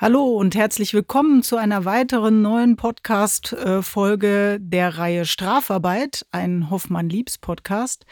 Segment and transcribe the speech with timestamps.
[0.00, 8.06] Hallo und herzlich willkommen zu einer weiteren neuen Podcast-Folge der Reihe Strafarbeit, ein Hoffmann-Liebs-Podcast.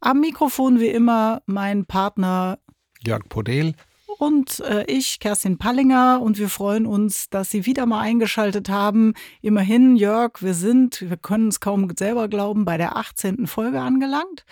[0.00, 2.58] Am Mikrofon wie immer mein Partner
[3.04, 3.74] Jörg Podel
[4.16, 6.22] und äh, ich, Kerstin Pallinger.
[6.22, 9.12] Und wir freuen uns, dass Sie wieder mal eingeschaltet haben.
[9.42, 13.46] Immerhin, Jörg, wir sind, wir können es kaum selber glauben, bei der 18.
[13.46, 14.46] Folge angelangt.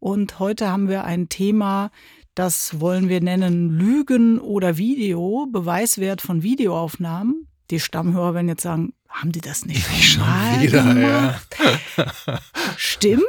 [0.00, 1.92] Und heute haben wir ein Thema,
[2.34, 7.46] das wollen wir nennen Lügen oder Video, Beweiswert von Videoaufnahmen.
[7.70, 10.24] Die Stammhörer werden jetzt sagen, haben die das nicht, nicht schon
[10.60, 10.82] wieder?
[10.82, 11.56] Gemacht?
[11.58, 12.38] Ja.
[12.78, 13.22] Stimmt,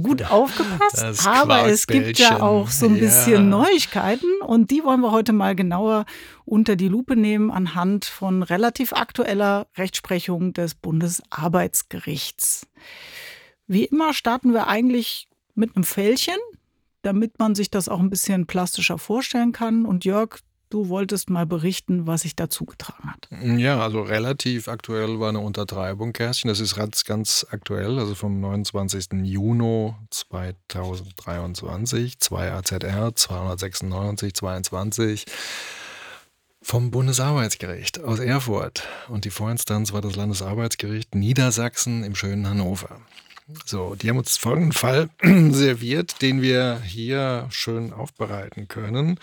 [0.00, 1.26] gut aufgepasst.
[1.26, 3.40] Aber es gibt ja auch so ein bisschen ja.
[3.40, 6.04] Neuigkeiten und die wollen wir heute mal genauer
[6.44, 12.68] unter die Lupe nehmen anhand von relativ aktueller Rechtsprechung des Bundesarbeitsgerichts.
[13.66, 16.38] Wie immer starten wir eigentlich mit einem Fällchen,
[17.04, 19.84] damit man sich das auch ein bisschen plastischer vorstellen kann.
[19.84, 20.38] Und Jörg,
[20.70, 23.28] du wolltest mal berichten, was sich dazu getragen hat.
[23.58, 26.48] Ja, also relativ aktuell war eine Untertreibung, Kerstin.
[26.48, 29.08] Das ist ganz, ganz aktuell, also vom 29.
[29.22, 35.26] Juni 2023, 2 AZR 296 22
[36.62, 38.88] vom Bundesarbeitsgericht aus Erfurt.
[39.08, 43.02] Und die Vorinstanz war das Landesarbeitsgericht Niedersachsen im schönen Hannover.
[43.66, 49.18] So, die haben uns folgenden Fall serviert, den wir hier schön aufbereiten können.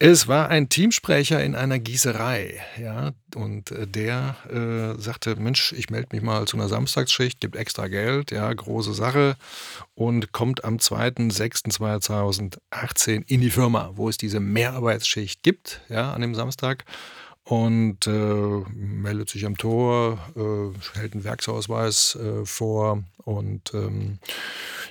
[0.00, 5.90] Es war ein Teamsprecher in einer Gießerei, ja, und äh, der äh, sagte, Mensch, ich
[5.90, 9.34] melde mich mal zu einer Samstagsschicht, gibt extra Geld, ja, große Sache
[9.96, 16.36] und kommt am 2.6.2018 in die Firma, wo es diese Mehrarbeitsschicht gibt, ja, an dem
[16.36, 16.84] Samstag
[17.48, 24.18] und äh, meldet sich am Tor, äh, hält einen Werksausweis äh, vor und ähm,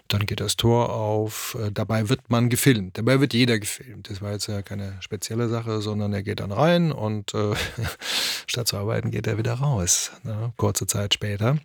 [0.07, 1.55] dann geht das Tor auf.
[1.61, 2.97] Äh, dabei wird man gefilmt.
[2.97, 4.09] Dabei wird jeder gefilmt.
[4.09, 7.53] Das war jetzt ja keine spezielle Sache, sondern er geht dann rein und äh,
[8.47, 10.51] statt zu arbeiten geht er wieder raus, ne?
[10.57, 11.59] kurze Zeit später.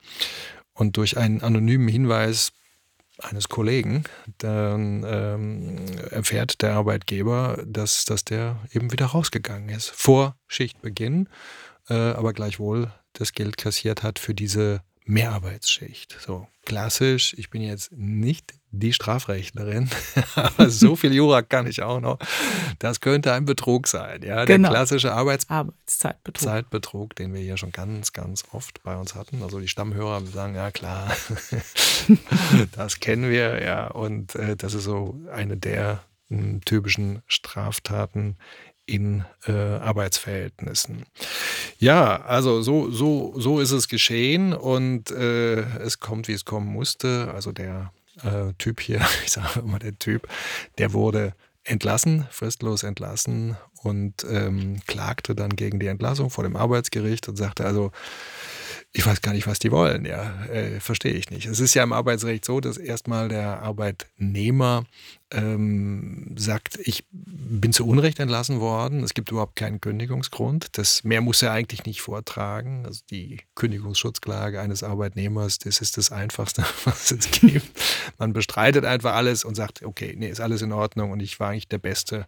[0.74, 2.52] Und durch einen anonymen Hinweis
[3.24, 4.04] eines Kollegen,
[4.38, 5.76] dann ähm,
[6.10, 11.28] erfährt der Arbeitgeber, dass, dass der eben wieder rausgegangen ist, vor Schichtbeginn,
[11.88, 16.16] äh, aber gleichwohl das Geld kassiert hat für diese Mehrarbeitsschicht.
[16.20, 19.90] So klassisch, ich bin jetzt nicht die Strafrechtlerin,
[20.34, 22.18] aber so viel Jura kann ich auch noch.
[22.78, 24.68] Das könnte ein Betrug sein, ja, genau.
[24.68, 29.42] der klassische Arbeits Arbeitszeitbetrug, Zeitbetrug, den wir hier schon ganz, ganz oft bei uns hatten.
[29.42, 31.14] Also die Stammhörer sagen, ja klar,
[32.72, 36.02] das kennen wir, ja, und äh, das ist so eine der
[36.64, 38.36] typischen Straftaten,
[38.86, 41.04] in äh, Arbeitsverhältnissen.
[41.78, 46.66] Ja, also so, so, so ist es geschehen und äh, es kommt, wie es kommen
[46.66, 47.32] musste.
[47.34, 50.28] Also der äh, Typ hier, ich sage immer der Typ,
[50.78, 51.34] der wurde
[51.64, 57.64] entlassen, fristlos entlassen und ähm, klagte dann gegen die Entlassung vor dem Arbeitsgericht und sagte
[57.64, 57.92] also,
[58.92, 61.46] ich weiß gar nicht, was die wollen, ja, äh, verstehe ich nicht.
[61.46, 64.84] Es ist ja im Arbeitsrecht so, dass erstmal der Arbeitnehmer
[65.32, 70.78] ähm, sagt, ich bin zu Unrecht entlassen worden, es gibt überhaupt keinen Kündigungsgrund.
[70.78, 72.84] Das mehr muss er eigentlich nicht vortragen.
[72.86, 77.66] Also die Kündigungsschutzklage eines Arbeitnehmers, das ist das Einfachste, was es gibt.
[78.18, 81.50] Man bestreitet einfach alles und sagt, okay, nee, ist alles in Ordnung und ich war
[81.50, 82.26] eigentlich der Beste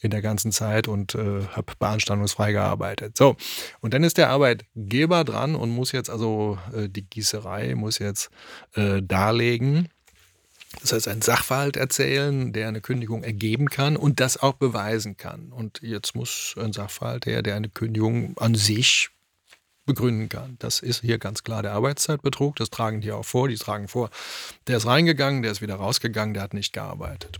[0.00, 3.16] in der ganzen Zeit und äh, habe beanstandungsfrei gearbeitet.
[3.16, 3.36] So,
[3.80, 8.30] und dann ist der Arbeitgeber dran und muss jetzt also äh, die Gießerei muss jetzt
[8.74, 9.88] äh, darlegen,
[10.80, 15.52] das heißt, einen Sachverhalt erzählen, der eine Kündigung ergeben kann und das auch beweisen kann.
[15.52, 19.10] Und jetzt muss ein Sachverhalt her, der eine Kündigung an sich
[19.86, 20.56] begründen kann.
[20.58, 22.56] Das ist hier ganz klar der Arbeitszeitbetrug.
[22.56, 23.48] Das tragen die auch vor.
[23.48, 24.10] Die tragen vor,
[24.66, 27.38] der ist reingegangen, der ist wieder rausgegangen, der hat nicht gearbeitet.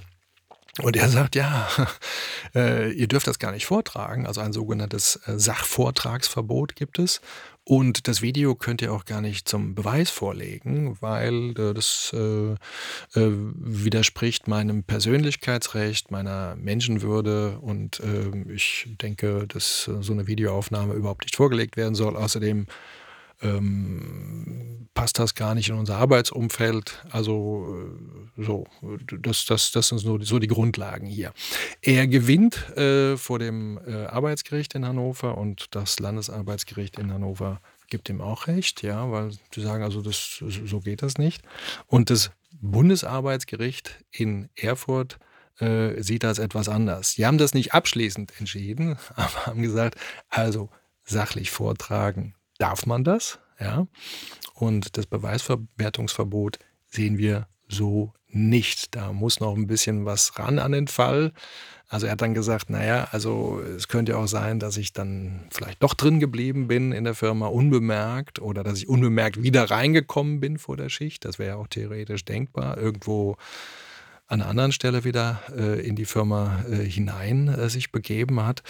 [0.83, 1.69] Und er sagt, ja,
[2.55, 4.27] äh, ihr dürft das gar nicht vortragen.
[4.27, 7.21] Also ein sogenanntes äh, Sachvortragsverbot gibt es.
[7.69, 12.53] Und das Video könnt ihr auch gar nicht zum Beweis vorlegen, weil äh, das äh,
[12.53, 12.57] äh,
[13.15, 17.59] widerspricht meinem Persönlichkeitsrecht, meiner Menschenwürde.
[17.59, 22.17] Und äh, ich denke, dass so eine Videoaufnahme überhaupt nicht vorgelegt werden soll.
[22.17, 22.67] Außerdem
[23.43, 27.05] ähm, passt das gar nicht in unser Arbeitsumfeld.
[27.11, 27.89] Also
[28.37, 28.67] äh, so,
[29.21, 31.33] das, das, das sind so, so die Grundlagen hier.
[31.83, 38.09] Er gewinnt äh, vor dem äh, Arbeitsgericht in Hannover und das Landesarbeitsgericht in Hannover gibt
[38.09, 41.43] ihm auch recht, ja, weil sie sagen, also das, so geht das nicht.
[41.87, 45.19] Und das Bundesarbeitsgericht in Erfurt
[45.61, 47.15] äh, sieht das etwas anders.
[47.15, 49.97] Die haben das nicht abschließend entschieden, aber haben gesagt,
[50.29, 50.71] also
[51.05, 53.87] sachlich vortragen darf man das, ja.
[54.55, 56.59] Und das Beweisverwertungsverbot
[56.89, 58.95] sehen wir so nicht.
[58.95, 61.33] Da muss noch ein bisschen was ran an den Fall.
[61.89, 65.83] Also er hat dann gesagt, naja, also es könnte auch sein, dass ich dann vielleicht
[65.83, 70.59] doch drin geblieben bin in der Firma unbemerkt oder dass ich unbemerkt wieder reingekommen bin
[70.59, 71.25] vor der Schicht.
[71.25, 72.77] Das wäre ja auch theoretisch denkbar.
[72.77, 73.37] Irgendwo
[74.29, 78.63] an einer anderen Stelle wieder äh, in die Firma äh, hinein äh, sich begeben hat.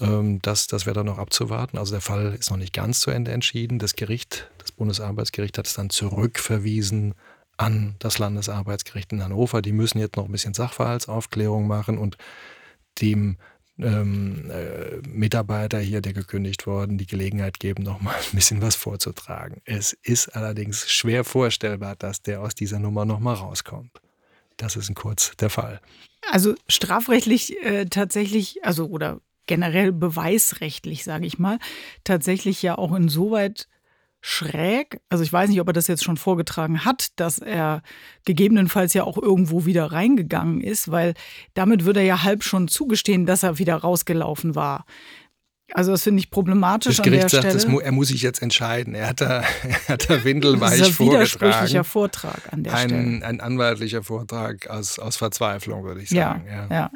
[0.00, 1.78] Ähm, das das wäre dann noch abzuwarten.
[1.78, 3.78] Also der Fall ist noch nicht ganz zu Ende entschieden.
[3.78, 7.14] Das Gericht, das Bundesarbeitsgericht hat es dann zurückverwiesen
[7.56, 9.62] an das Landesarbeitsgericht in Hannover.
[9.62, 12.16] Die müssen jetzt noch ein bisschen Sachverhaltsaufklärung machen und
[13.00, 13.38] dem
[13.78, 18.76] ähm, äh, Mitarbeiter hier, der gekündigt worden, die Gelegenheit geben, noch mal ein bisschen was
[18.76, 19.62] vorzutragen.
[19.64, 24.00] Es ist allerdings schwer vorstellbar, dass der aus dieser Nummer noch mal rauskommt.
[24.62, 25.80] Das ist in kurz der Fall.
[26.30, 31.58] Also strafrechtlich äh, tatsächlich, also oder generell beweisrechtlich, sage ich mal,
[32.04, 33.66] tatsächlich ja auch insoweit
[34.20, 35.00] schräg.
[35.08, 37.82] Also ich weiß nicht, ob er das jetzt schon vorgetragen hat, dass er
[38.24, 41.14] gegebenenfalls ja auch irgendwo wieder reingegangen ist, weil
[41.54, 44.86] damit würde er ja halb schon zugestehen, dass er wieder rausgelaufen war.
[45.74, 47.72] Also das finde ich problematisch das Gericht an der sagt, Stelle.
[47.72, 48.94] Mu er muss sich jetzt entscheiden.
[48.94, 52.88] Er hat da, er hat da windelweich das ist ein widersprüchlicher Vortrag an der ein,
[52.88, 53.26] Stelle.
[53.26, 56.46] ein anwaltlicher Vortrag aus, aus Verzweiflung, würde ich Ja, sagen.
[56.46, 56.90] Ja, ja.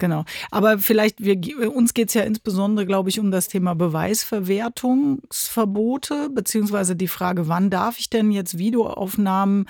[0.00, 0.24] Genau.
[0.50, 1.38] Aber vielleicht, wir,
[1.72, 7.68] uns geht es ja insbesondere, glaube ich, um das Thema Beweisverwertungsverbote, beziehungsweise die Frage, wann
[7.70, 9.68] darf ich denn jetzt Videoaufnahmen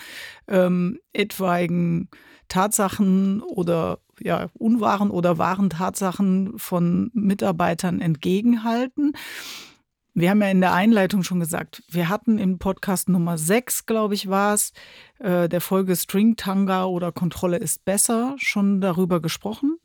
[0.49, 2.09] ähm, etwaigen
[2.49, 9.13] Tatsachen oder ja, unwahren oder wahren Tatsachen von Mitarbeitern entgegenhalten.
[10.13, 14.15] Wir haben ja in der Einleitung schon gesagt, wir hatten im Podcast Nummer 6, glaube
[14.15, 14.73] ich, war es,
[15.21, 19.79] äh, der Folge Stringtanga oder Kontrolle ist besser, schon darüber gesprochen,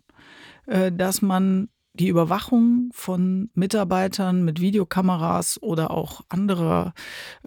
[0.66, 6.94] äh, dass man die Überwachung von Mitarbeitern mit Videokameras oder auch andere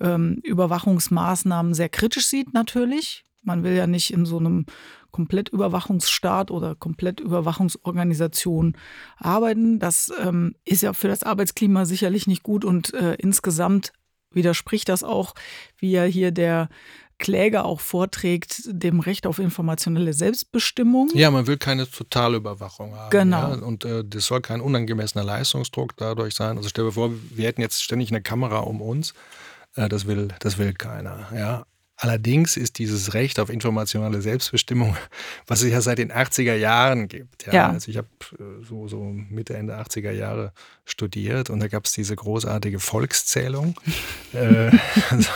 [0.00, 3.24] ähm, Überwachungsmaßnahmen sehr kritisch sieht, natürlich.
[3.42, 4.66] Man will ja nicht in so einem
[5.10, 8.76] Komplettüberwachungsstaat oder Komplettüberwachungsorganisation
[9.16, 9.78] arbeiten.
[9.78, 13.92] Das ähm, ist ja für das Arbeitsklima sicherlich nicht gut und äh, insgesamt
[14.30, 15.34] widerspricht das auch,
[15.78, 16.68] wie ja hier der
[17.18, 21.10] Kläger auch vorträgt, dem Recht auf informationelle Selbstbestimmung.
[21.14, 23.10] Ja, man will keine Totalüberwachung haben.
[23.10, 23.54] Genau.
[23.54, 23.54] Ja?
[23.54, 26.56] Und äh, das soll kein unangemessener Leistungsdruck dadurch sein.
[26.56, 29.14] Also stell dir vor, wir hätten jetzt ständig eine Kamera um uns.
[29.74, 31.28] Äh, das, will, das will keiner.
[31.34, 31.66] Ja?
[32.00, 34.96] Allerdings ist dieses Recht auf informationelle Selbstbestimmung,
[35.48, 37.46] was es ja seit den 80er Jahren gibt.
[37.46, 37.52] Ja.
[37.52, 37.68] Ja.
[37.70, 38.06] Also ich habe
[38.38, 40.52] äh, so, so Mitte, Ende 80er Jahre
[40.84, 43.74] studiert und da gab es diese großartige Volkszählung.
[44.32, 44.70] äh,
[45.10, 45.30] also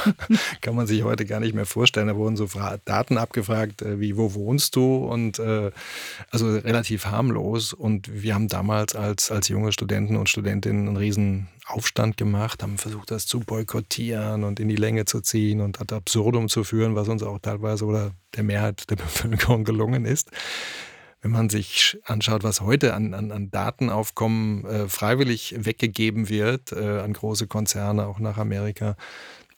[0.61, 2.07] kann man sich heute gar nicht mehr vorstellen.
[2.07, 5.73] Da wurden so Fra Daten abgefragt, äh, wie wo wohnst du und äh,
[6.31, 7.73] also relativ harmlos.
[7.73, 12.77] Und wir haben damals als, als junge Studenten und Studentinnen einen riesen Aufstand gemacht, haben
[12.77, 16.95] versucht, das zu boykottieren und in die Länge zu ziehen und ad absurdum zu führen,
[16.95, 20.31] was uns auch teilweise oder der Mehrheit der Bevölkerung gelungen ist.
[21.21, 27.01] Wenn man sich anschaut, was heute an, an, an Datenaufkommen äh, freiwillig weggegeben wird äh,
[27.01, 28.97] an große Konzerne, auch nach Amerika,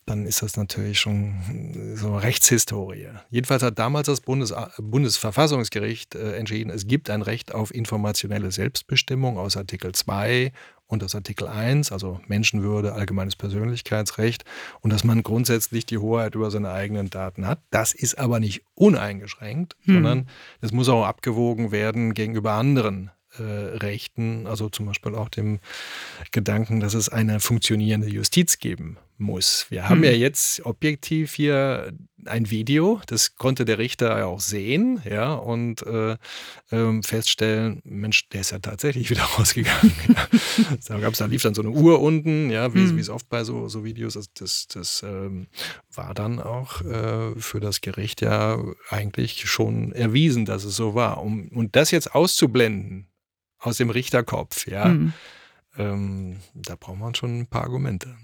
[0.06, 3.08] dann ist das natürlich schon so Rechtshistorie.
[3.30, 9.38] Jedenfalls hat damals das Bundes Bundesverfassungsgericht äh, entschieden, es gibt ein Recht auf informationelle Selbstbestimmung
[9.38, 10.52] aus Artikel 2
[10.94, 14.44] und aus Artikel 1, also Menschenwürde, allgemeines Persönlichkeitsrecht
[14.80, 17.60] und dass man grundsätzlich die Hoheit über seine eigenen Daten hat.
[17.70, 19.94] Das ist aber nicht uneingeschränkt, Hm.
[19.94, 20.28] sondern
[20.62, 25.58] es muss auch abgewogen werden gegenüber anderen äh, Rechten, also zum Beispiel auch dem
[26.30, 29.66] Gedanken, dass es eine funktionierende Justiz geben muss.
[29.70, 30.04] Wir haben Hm.
[30.04, 31.92] ja jetzt objektiv hier
[32.26, 36.16] ein Video, das konnte der Richter ja auch sehen, ja, und äh,
[36.72, 39.92] ähm, feststellen, Mensch, der ist ja tatsächlich wieder rausgegangen.
[40.88, 42.98] Da gab's, da lief dann so eine Uhr unten, ja, wie, Hm.
[42.98, 44.40] es oft bei so, so Videos ist.
[44.40, 45.48] Das, das ähm,
[45.92, 51.22] war dann auch äh, für das Gericht ja eigentlich schon erwiesen, dass es so war.
[51.22, 53.08] Um, und das jetzt auszublenden
[53.58, 55.12] aus dem Richterkopf, ja, Hm.
[55.76, 58.14] ähm, da braucht man schon ein paar Argumente.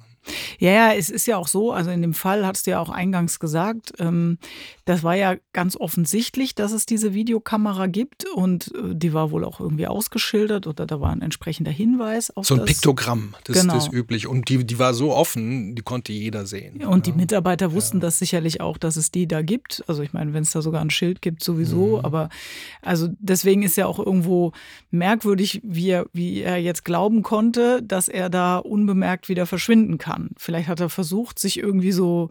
[0.60, 2.90] Ja, ja, es ist ja auch so, also in dem Fall hast du ja auch
[2.90, 4.38] eingangs gesagt, ähm,
[4.84, 9.44] das war ja ganz offensichtlich, dass es diese Videokamera gibt und äh, die war wohl
[9.44, 12.66] auch irgendwie ausgeschildert oder da war ein entsprechender Hinweis auf So ein das.
[12.68, 13.74] Piktogramm, das, Genau.
[13.74, 14.26] das ist üblich.
[14.26, 16.84] Und die, die war so offen, die konnte jeder sehen.
[16.84, 17.16] Und die ja.
[17.16, 19.82] Mitarbeiter wussten das sicherlich auch, dass es die da gibt.
[19.86, 21.98] Also ich meine, wenn es da sogar ein Schild gibt, sowieso.
[21.98, 22.04] Mhm.
[22.04, 22.28] Aber
[22.82, 24.52] also deswegen ist ja auch irgendwo
[24.90, 30.30] merkwürdig, wie er, wie er jetzt glauben konnte, dass er da unbemerkt wieder verschwinden kann.
[30.36, 32.30] Vielleicht hat er versucht, sich irgendwie so,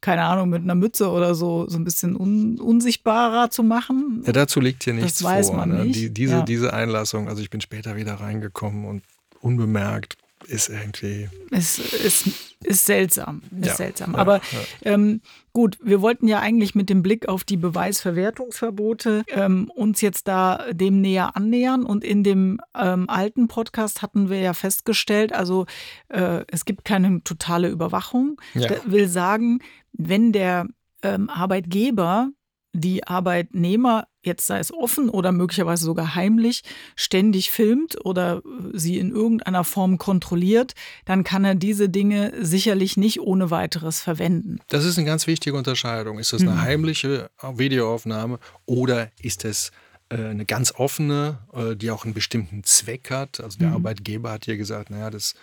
[0.00, 4.22] keine Ahnung, mit einer Mütze oder so, so ein bisschen un, unsichtbarer zu machen.
[4.26, 5.56] Ja, dazu liegt hier Das nichts weiß vor.
[5.58, 5.84] man ne?
[5.86, 5.96] nicht.
[5.98, 6.42] Die, diese, Ja.
[6.42, 9.02] diese Einlassung, also ich bin später wieder reingekommen und
[9.40, 11.28] unbemerkt ist irgendwie.
[11.50, 12.26] Es ist,
[12.62, 13.42] ist seltsam.
[13.60, 14.12] Ist Ja, seltsam.
[14.12, 14.92] ja, Aber ja.
[14.92, 15.20] Ähm,
[15.52, 20.66] gut, wir wollten ja eigentlich mit dem Blick auf die Beweisverwertungsverbote ähm, uns jetzt da
[20.72, 21.84] dem näher annähern.
[21.84, 25.66] Und in dem ähm, alten Podcast hatten wir ja festgestellt, also
[26.08, 28.40] äh, es gibt keine totale Überwachung.
[28.84, 29.60] Will sagen,
[29.92, 30.66] wenn der
[31.02, 32.30] ähm, Arbeitgeber
[32.76, 36.62] die Arbeitnehmer, jetzt sei es offen oder möglicherweise sogar heimlich,
[36.94, 42.96] ständig filmt oder äh, sie in irgendeiner Form kontrolliert, dann kann er diese Dinge sicherlich
[42.96, 44.60] nicht ohne weiteres verwenden.
[44.68, 46.18] Das ist eine ganz wichtige Unterscheidung.
[46.18, 49.72] Ist das eine heimliche Videoaufnahme oder ist es
[50.08, 53.40] äh, eine ganz offene, äh, die auch einen bestimmten Zweck hat?
[53.40, 55.34] Also der Arbeitgeber hat hier gesagt, naja, das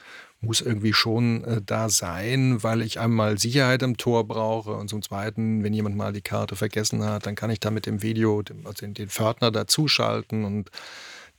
[0.43, 5.01] muss irgendwie schon äh, da sein, weil ich einmal Sicherheit am Tor brauche und zum
[5.01, 8.41] Zweiten, wenn jemand mal die Karte vergessen hat, dann kann ich da mit dem Video,
[8.41, 10.69] dem, also den, den Pförtner dazuschalten und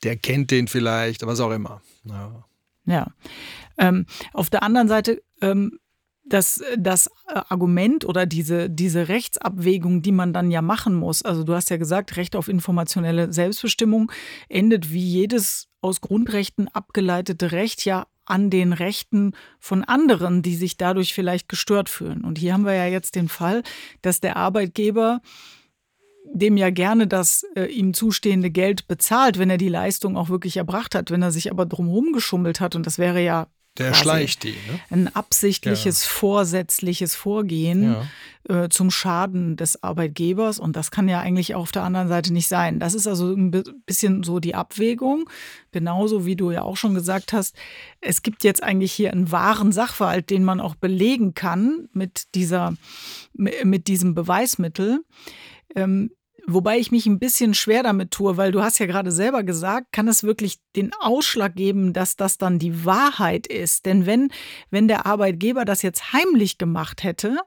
[0.02, 1.80] der kennt den vielleicht, was auch immer.
[2.04, 2.44] Ja.
[2.87, 3.06] Ja.
[3.78, 5.78] Ähm, auf der anderen Seite, ähm,
[6.26, 11.44] das, das äh, Argument oder diese, diese Rechtsabwägung, die man dann ja machen muss, also
[11.44, 14.11] du hast ja gesagt, Recht auf informationelle Selbstbestimmung
[14.49, 20.76] endet wie jedes aus Grundrechten abgeleitete Recht ja an den Rechten von anderen, die sich
[20.76, 22.25] dadurch vielleicht gestört fühlen.
[22.25, 23.62] Und hier haben wir ja jetzt den Fall,
[24.02, 25.21] dass der Arbeitgeber
[26.26, 30.57] dem ja gerne das äh, ihm zustehende Geld bezahlt, wenn er die Leistung auch wirklich
[30.57, 31.11] erbracht hat.
[31.11, 34.50] Wenn er sich aber drumherum geschummelt hat, und das wäre ja Der schleicht die.
[34.52, 34.81] Ne?
[34.90, 37.97] ein absichtliches, vorsätzliches Vorgehen
[38.49, 40.61] äh, zum Schaden des Arbeitgebers.
[40.61, 42.78] Und das kann ja eigentlich auch auf der anderen Seite nicht sein.
[42.78, 45.28] Das ist also ein bi- bisschen so die Abwägung.
[45.73, 47.57] Genauso wie du ja auch schon gesagt hast,
[48.00, 52.75] es gibt jetzt eigentlich hier einen wahren Sachverhalt, den man auch belegen kann mit, dieser,
[53.33, 55.00] mit diesem Beweismittel.
[55.75, 56.12] Ähm,
[56.46, 59.92] Wobei ich mich ein bisschen schwer damit tue, weil du hast ja gerade selber gesagt,
[59.92, 63.86] kann es wirklich den Ausschlag geben, dass das dann die Wahrheit ist?
[63.86, 64.30] Denn wenn,
[64.70, 67.38] wenn der Arbeitgeber das jetzt heimlich gemacht hätte,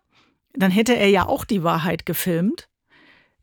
[0.53, 2.69] dann hätte er ja auch die Wahrheit gefilmt.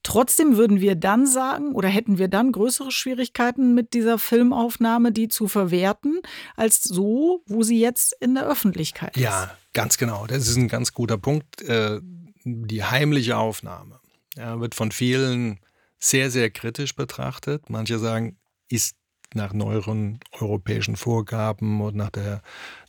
[0.03, 5.29] Trotzdem würden wir dann sagen oder hätten wir dann größere Schwierigkeiten mit dieser Filmaufnahme, die
[5.29, 6.21] zu verwerten,
[6.57, 9.23] als so, wo sie jetzt in der Öffentlichkeit ist.
[9.23, 10.27] Ja, ganz genau.
[10.27, 11.63] Das ist ein ganz guter Punkt.
[11.63, 12.01] Äh,
[12.45, 14.01] Die heimliche Aufnahme
[14.37, 15.61] ja, wird von vielen
[15.99, 17.71] sehr, sehr kritisch betrachtet.
[17.71, 18.37] Manche sagen,
[18.69, 18.97] ist
[19.35, 22.43] nach neueren europäischen Vorgaben und nach der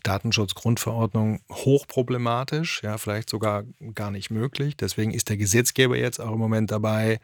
[0.03, 4.77] Datenschutzgrundverordnung hochproblematisch, ja, vielleicht sogar gar nicht möglich.
[4.77, 7.19] Deswegen ist der Gesetzgeber jetzt auch im Moment dabei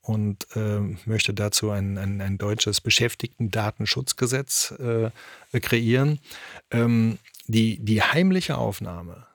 [0.00, 5.10] und äh, möchte dazu ein, ein, ein deutsches Beschäftigtendatenschutzgesetz äh,
[5.60, 6.18] kreieren.
[6.70, 9.26] Ähm, die, die heimliche Aufnahme,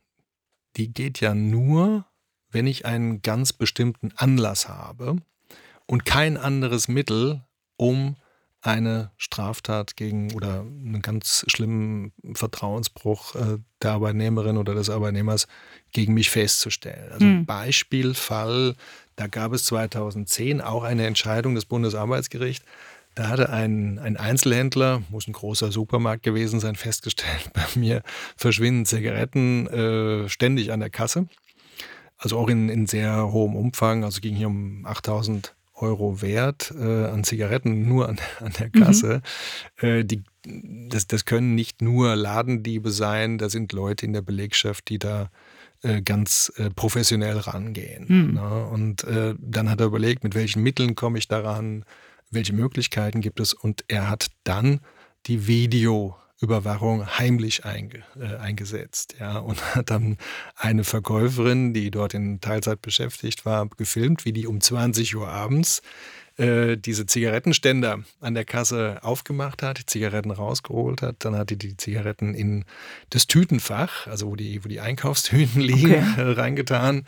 [0.78, 2.06] die geht ja nur,
[2.52, 5.18] wenn ich einen ganz bestimmten Anlass habe
[5.86, 7.42] und kein anderes Mittel,
[7.78, 8.16] um
[8.62, 15.48] eine Straftat gegen oder einen ganz schlimmen Vertrauensbruch äh, der Arbeitnehmerin oder des Arbeitnehmers
[15.94, 17.12] gegen mich festzustellen.
[17.12, 17.46] Also Hm.
[17.46, 18.76] Beispielfall,
[19.16, 22.66] da gab es 2010 auch eine Entscheidung des Bundesarbeitsgerichts.
[23.16, 28.04] Da hatte ein, ein Einzelhändler, muss ein großer Supermarkt gewesen sein, festgestellt, bei mir
[28.36, 31.28] verschwinden Zigaretten äh, ständig an der Kasse.
[32.20, 34.04] Also auch in, in sehr hohem Umfang.
[34.04, 39.22] Also ging hier um 8000 Euro Wert äh, an Zigaretten nur an, an der Kasse.
[39.78, 44.90] Äh, die, das, das können nicht nur Ladendiebe sein, da sind Leute in der Belegschaft,
[44.90, 45.30] die da
[45.82, 48.08] äh, ganz äh, professionell rangehen.
[48.08, 48.34] Hm.
[48.34, 48.68] Ne?
[48.68, 51.86] Und äh, dann hat er überlegt, mit welchen Mitteln komme ich daran,
[52.30, 53.54] welche Möglichkeiten gibt es.
[53.54, 54.82] Und er hat dann
[55.26, 55.48] die
[56.42, 59.16] Videoüberwachung heimlich einge, äh, eingesetzt.
[59.20, 59.40] Ja?
[59.40, 60.18] Und hat dann
[60.56, 65.82] eine Verkäuferin, die dort in Teilzeit beschäftigt war, gefilmt, wie die um 20 Uhr abends
[66.38, 71.18] äh, diese Zigarettenständer an der Kasse aufgemacht hat, die Zigaretten rausgeholt hat.
[71.20, 72.64] Dann hat die die Zigaretten in
[73.10, 76.22] das Tütenfach, also wo die, wo die Einkaufstüten liegen, Okay.
[76.22, 77.06] äh, reingetan.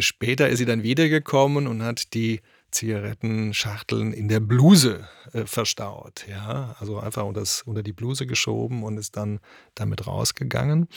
[0.00, 2.40] Später ist sie dann wiedergekommen und hat die
[2.76, 6.26] Zigarettenschachteln in der Bluse äh, verstaut.
[6.28, 9.40] Ja, also einfach unter, das, unter die Bluse geschoben und ist dann
[9.74, 10.88] damit rausgegangen.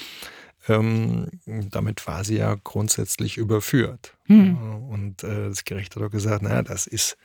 [0.67, 4.13] Ähm, damit war sie ja grundsätzlich überführt.
[4.25, 4.57] Hm.
[4.89, 7.17] Und äh, das Gericht hat auch gesagt, naja, das ist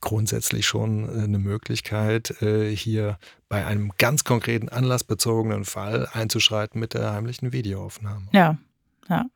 [0.00, 6.94] grundsätzlich schon äh, eine Möglichkeit, äh, hier bei einem ganz konkreten anlassbezogenen Fall einzuschreiten mit
[6.94, 8.28] der heimlichen Videoaufnahme.
[8.32, 8.56] Ja,
[9.08, 9.26] ja.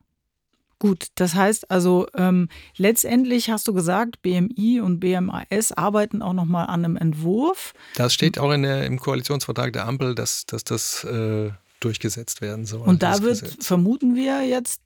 [0.80, 6.68] Gut, das heißt also, ähm, letztendlich hast du gesagt, BMI und BMAS arbeiten auch nochmal
[6.68, 7.74] an einem Entwurf.
[7.96, 12.64] Das steht auch in der, im Koalitionsvertrag der Ampel, dass, dass das äh, durchgesetzt werden
[12.64, 12.88] soll.
[12.88, 13.66] Und da wird, Gesetz.
[13.66, 14.80] vermuten wir jetzt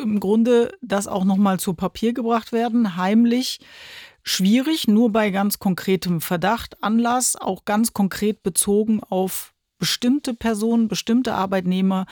[0.00, 3.58] im Grunde, das auch nochmal zu Papier gebracht werden, heimlich.
[4.22, 11.34] Schwierig, nur bei ganz konkretem Verdacht, Anlass, auch ganz konkret bezogen auf bestimmte Personen, bestimmte
[11.34, 12.06] Arbeitnehmer,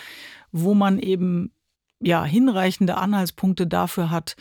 [0.50, 1.52] wo man eben
[2.00, 4.36] ja hinreichende Anhaltspunkte dafür hat,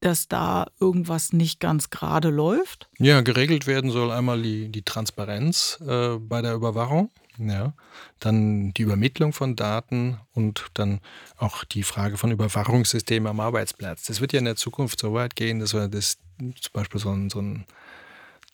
[0.00, 2.88] dass da irgendwas nicht ganz gerade läuft?
[2.98, 7.10] Ja, geregelt werden soll einmal die, die Transparenz äh, bei der Überwachung.
[7.38, 7.74] Ja,
[8.18, 11.00] dann die Übermittlung von Daten und dann
[11.36, 14.04] auch die Frage von Überwachungssystemen am Arbeitsplatz.
[14.04, 17.10] Das wird ja in der Zukunft so weit gehen, dass wir das zum Beispiel so
[17.10, 17.66] ein, so ein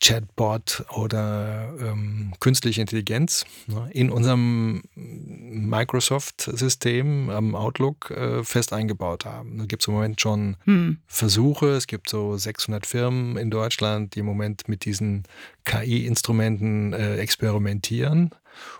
[0.02, 9.59] Chatbot oder ähm, künstliche Intelligenz ne, in unserem Microsoft-System am Outlook äh, fest eingebaut haben.
[9.59, 10.99] Da gibt es im Moment schon hm.
[11.06, 11.68] Versuche.
[11.68, 15.23] Es gibt so 600 Firmen in Deutschland, die im Moment mit diesen
[15.64, 18.30] KI-Instrumenten äh, experimentieren.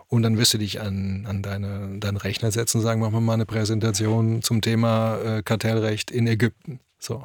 [0.09, 3.21] Und dann wirst du dich an, an deine, deinen Rechner setzen und sagen, machen wir
[3.21, 6.81] mal eine Präsentation zum Thema äh, Kartellrecht in Ägypten.
[6.99, 7.25] So.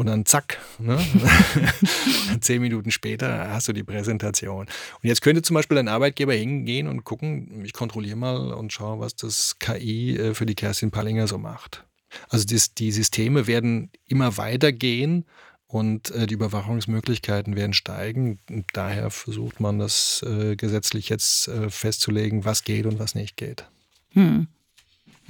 [0.00, 0.98] Und dann zack, ne?
[2.40, 4.60] zehn Minuten später hast du die Präsentation.
[4.60, 8.98] Und jetzt könnte zum Beispiel ein Arbeitgeber hingehen und gucken, ich kontrolliere mal und schaue,
[8.98, 11.84] was das KI äh, für die Kerstin Pallinger so macht.
[12.30, 15.26] Also das, die Systeme werden immer weiter gehen
[15.66, 18.38] und äh, die Überwachungsmöglichkeiten werden steigen.
[18.48, 23.66] Und daher versucht man das äh, gesetzlich jetzt festzulegen, was geht und was nicht geht.
[24.12, 24.48] Hm.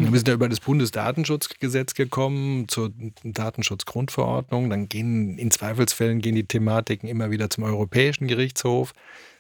[0.01, 2.91] Wir sind ja über das Bundesdatenschutzgesetz gekommen, zur
[3.23, 4.71] Datenschutzgrundverordnung.
[4.71, 8.95] Dann gehen in Zweifelsfällen gehen die Thematiken immer wieder zum Europäischen Gerichtshof.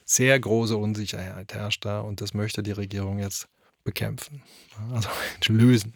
[0.04, 3.48] Sehr große Unsicherheit herrscht da und das möchte die Regierung jetzt
[3.84, 4.42] bekämpfen,
[4.92, 5.08] also
[5.48, 5.94] lösen.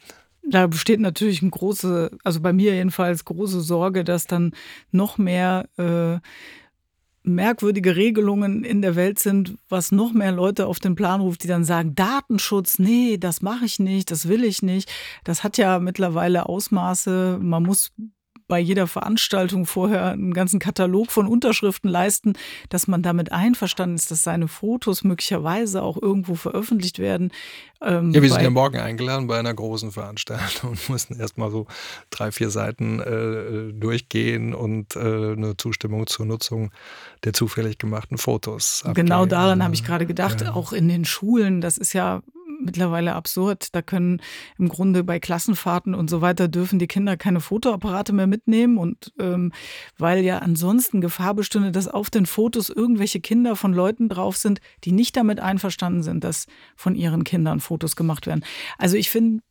[0.48, 4.52] Da besteht natürlich eine große, also bei mir jedenfalls große Sorge, dass dann
[4.90, 6.20] noch mehr äh,
[7.24, 11.48] merkwürdige Regelungen in der Welt sind, was noch mehr Leute auf den Plan ruft, die
[11.48, 14.90] dann sagen, Datenschutz, nee, das mache ich nicht, das will ich nicht.
[15.24, 17.92] Das hat ja mittlerweile Ausmaße, man muss
[18.46, 22.34] bei jeder Veranstaltung vorher einen ganzen Katalog von Unterschriften leisten,
[22.68, 27.32] dass man damit einverstanden ist, dass seine Fotos möglicherweise auch irgendwo veröffentlicht werden.
[27.80, 31.66] Ähm, ja, wir sind ja morgen eingeladen bei einer großen Veranstaltung und mussten erstmal so
[32.10, 36.70] drei, vier Seiten äh, durchgehen und äh, eine Zustimmung zur Nutzung
[37.24, 38.82] der zufällig gemachten Fotos.
[38.84, 39.06] Abgeben.
[39.06, 40.54] Genau daran habe ich gerade gedacht, ja.
[40.54, 42.22] auch in den Schulen, das ist ja
[42.64, 43.74] mittlerweile absurd.
[43.74, 44.20] Da können
[44.58, 49.12] im Grunde bei Klassenfahrten und so weiter dürfen die Kinder keine Fotoapparate mehr mitnehmen und
[49.18, 49.52] ähm,
[49.98, 54.60] weil ja ansonsten Gefahr bestünde, dass auf den Fotos irgendwelche Kinder von Leuten drauf sind,
[54.84, 56.46] die nicht damit einverstanden sind, dass
[56.76, 58.44] von ihren Kindern Fotos gemacht werden.
[58.78, 59.42] Also ich finde,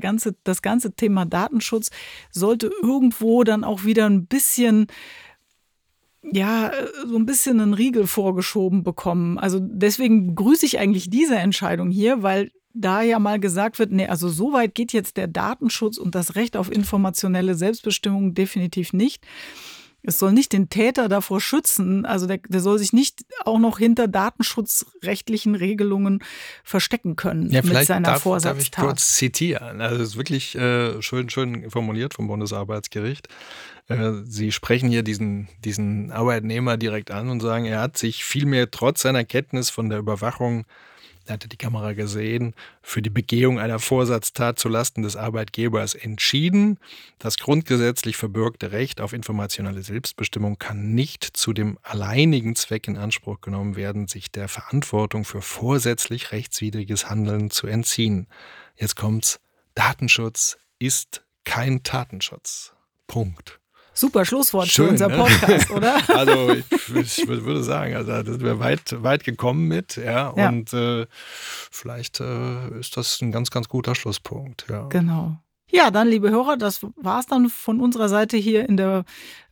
[0.00, 1.90] ganze, das ganze Thema Datenschutz
[2.30, 4.86] sollte irgendwo dann auch wieder ein bisschen
[6.22, 6.70] ja,
[7.06, 9.38] so ein bisschen einen Riegel vorgeschoben bekommen.
[9.38, 14.06] Also deswegen begrüße ich eigentlich diese Entscheidung hier, weil da ja mal gesagt wird, nee,
[14.06, 19.24] also so weit geht jetzt der Datenschutz und das Recht auf informationelle Selbstbestimmung definitiv nicht.
[20.02, 23.78] Es soll nicht den Täter davor schützen, also der, der soll sich nicht auch noch
[23.78, 26.22] hinter datenschutzrechtlichen Regelungen
[26.64, 28.56] verstecken können ja, mit seiner darf, Vorsatztat.
[28.56, 29.80] Darf ich kurz zitieren?
[29.80, 33.28] Also es ist wirklich äh, schön, schön formuliert vom Bundesarbeitsgericht.
[33.88, 38.70] Äh, Sie sprechen hier diesen, diesen Arbeitnehmer direkt an und sagen, er hat sich vielmehr
[38.70, 40.64] trotz seiner Kenntnis von der Überwachung
[41.26, 46.78] er hatte die Kamera gesehen, für die Begehung einer Vorsatztat zulasten des Arbeitgebers entschieden.
[47.18, 53.40] Das grundgesetzlich verbürgte Recht auf informationelle Selbstbestimmung kann nicht zu dem alleinigen Zweck in Anspruch
[53.40, 58.26] genommen werden, sich der Verantwortung für vorsätzlich rechtswidriges Handeln zu entziehen.
[58.76, 59.40] Jetzt kommt's.
[59.74, 62.72] Datenschutz ist kein Tatenschutz.
[63.06, 63.59] Punkt.
[64.00, 65.16] Super Schlusswort Schön, für unser ne?
[65.16, 65.96] Podcast, oder?
[66.08, 70.32] Also ich, ich, würde sagen, also da sind wir weit, weit gekommen mit, ja.
[70.34, 70.48] ja.
[70.48, 71.06] Und äh,
[71.70, 74.86] vielleicht äh, ist das ein ganz, ganz guter Schlusspunkt, ja.
[74.88, 75.36] Genau.
[75.70, 79.04] Ja, dann, liebe Hörer, das war es dann von unserer Seite hier in der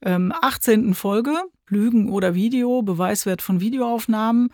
[0.03, 0.95] ähm, 18.
[0.95, 1.35] Folge.
[1.71, 4.49] Lügen oder Video, Beweiswert von Videoaufnahmen.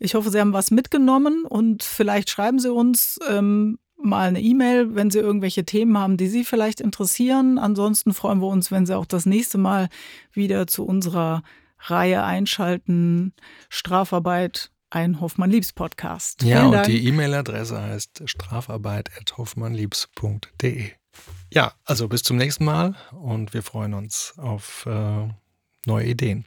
[0.00, 4.94] Ich hoffe, Sie haben was mitgenommen und vielleicht schreiben Sie uns, ähm, mal eine E-Mail,
[4.94, 7.58] wenn Sie irgendwelche Themen haben, die Sie vielleicht interessieren.
[7.58, 9.88] Ansonsten freuen wir uns, wenn Sie auch das nächste Mal
[10.32, 11.42] wieder zu unserer
[11.78, 13.34] Reihe einschalten.
[13.68, 16.42] Strafarbeit, ein Hoffmann-Liebs-Podcast.
[16.42, 20.90] Ja, und die E-Mail-Adresse heißt strafarbeit.hoffmannliebs.de.
[21.52, 25.28] Ja, also bis zum nächsten Mal und wir freuen uns auf äh,
[25.86, 26.44] neue Ideen.